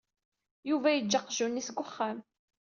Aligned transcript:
Yuba 0.69 0.89
yeǧǧa 0.95 1.17
aqjun-is 1.19 1.67
deg 1.69 1.77
uxxam. 1.83 2.17